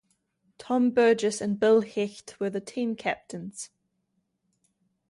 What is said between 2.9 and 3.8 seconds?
captains.